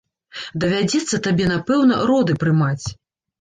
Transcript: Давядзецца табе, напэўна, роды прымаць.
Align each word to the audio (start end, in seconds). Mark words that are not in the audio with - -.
Давядзецца 0.61 1.19
табе, 1.27 1.45
напэўна, 1.53 2.01
роды 2.13 2.39
прымаць. 2.45 2.85